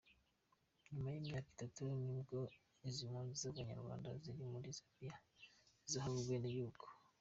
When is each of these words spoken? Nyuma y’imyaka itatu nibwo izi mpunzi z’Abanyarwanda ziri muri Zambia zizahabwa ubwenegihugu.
Nyuma 0.91 1.07
y’imyaka 1.11 1.47
itatu 1.55 1.81
nibwo 2.03 2.37
izi 2.87 3.03
mpunzi 3.09 3.35
z’Abanyarwanda 3.43 4.07
ziri 4.21 4.43
muri 4.53 4.69
Zambia 4.77 5.15
zizahabwa 5.89 6.19
ubwenegihugu. 6.21 6.83